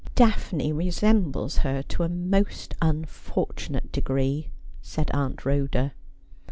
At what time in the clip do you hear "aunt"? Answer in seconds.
5.13-5.45